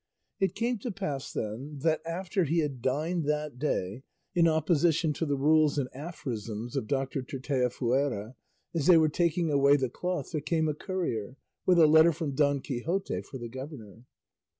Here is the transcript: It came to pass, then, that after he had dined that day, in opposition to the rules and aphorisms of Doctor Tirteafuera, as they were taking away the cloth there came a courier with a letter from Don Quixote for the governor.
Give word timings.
It 0.39 0.55
came 0.55 0.79
to 0.79 0.89
pass, 0.89 1.31
then, 1.31 1.77
that 1.83 2.01
after 2.07 2.43
he 2.45 2.61
had 2.61 2.81
dined 2.81 3.25
that 3.25 3.59
day, 3.59 4.01
in 4.33 4.47
opposition 4.47 5.13
to 5.13 5.27
the 5.27 5.35
rules 5.37 5.77
and 5.77 5.87
aphorisms 5.93 6.75
of 6.75 6.87
Doctor 6.87 7.21
Tirteafuera, 7.21 8.33
as 8.73 8.87
they 8.87 8.97
were 8.97 9.09
taking 9.09 9.51
away 9.51 9.75
the 9.75 9.89
cloth 9.89 10.31
there 10.31 10.41
came 10.41 10.67
a 10.67 10.73
courier 10.73 11.37
with 11.67 11.77
a 11.77 11.85
letter 11.85 12.11
from 12.13 12.31
Don 12.33 12.61
Quixote 12.61 13.21
for 13.21 13.37
the 13.37 13.47
governor. 13.47 14.05